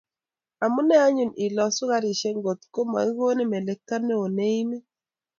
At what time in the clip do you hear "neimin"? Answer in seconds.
4.35-4.83